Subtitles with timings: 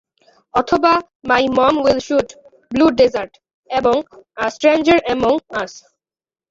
[0.53, 0.93] অথবা
[1.29, 2.27] my mom will shoot",
[2.71, 3.33] "blue desert"
[3.69, 3.95] এবং
[4.37, 5.73] "a stranger among us".